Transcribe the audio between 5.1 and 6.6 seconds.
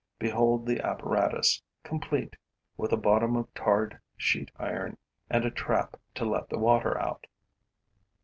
and a trap to let the